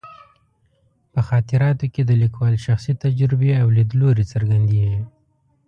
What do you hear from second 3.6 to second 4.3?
او لیدلوري